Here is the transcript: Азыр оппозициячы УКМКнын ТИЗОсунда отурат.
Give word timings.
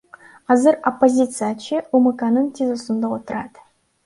Азыр 0.51 0.75
оппозициячы 0.89 1.75
УКМКнын 1.95 2.47
ТИЗОсунда 2.55 3.07
отурат. 3.15 3.53